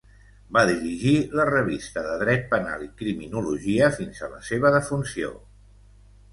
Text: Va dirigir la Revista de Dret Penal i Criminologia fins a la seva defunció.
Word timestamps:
Va 0.55 0.61
dirigir 0.69 1.11
la 1.39 1.45
Revista 1.49 2.03
de 2.07 2.15
Dret 2.23 2.49
Penal 2.55 2.87
i 2.87 2.91
Criminologia 3.03 3.93
fins 4.01 4.25
a 4.25 4.33
la 4.35 4.43
seva 4.51 4.75
defunció. 4.81 5.33